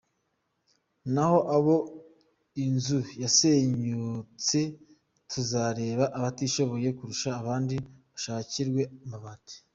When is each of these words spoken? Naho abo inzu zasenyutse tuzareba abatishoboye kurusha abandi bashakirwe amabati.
Naho 1.13 1.37
abo 1.55 1.75
inzu 2.65 2.97
zasenyutse 3.21 4.59
tuzareba 5.31 6.05
abatishoboye 6.17 6.89
kurusha 6.97 7.29
abandi 7.41 7.75
bashakirwe 8.11 8.81
amabati. 9.05 9.55